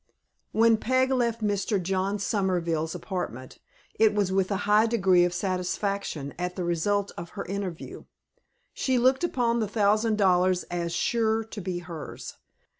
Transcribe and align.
WHEN 0.51 0.77
Peg 0.77 1.11
left 1.11 1.43
Mr. 1.43 1.79
John 1.79 2.17
Somerville's 2.17 2.95
apartment, 2.95 3.59
it 3.99 4.15
was 4.15 4.31
with 4.31 4.49
a 4.49 4.65
high 4.65 4.87
degree 4.87 5.23
of 5.25 5.31
satisfaction 5.31 6.33
at 6.39 6.55
the 6.55 6.63
result 6.63 7.11
of 7.19 7.29
her 7.37 7.45
interview. 7.45 8.05
She 8.73 8.97
looked 8.97 9.23
upon 9.23 9.59
the 9.59 9.67
thousand 9.67 10.17
dollars 10.17 10.63
as 10.71 10.91
sure 10.91 11.43
to 11.43 11.61
be 11.61 11.77
hers. 11.85 12.37